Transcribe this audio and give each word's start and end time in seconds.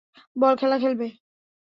বল 0.35 0.53
খেলা 0.55 0.77
খেলবে? 0.79 1.07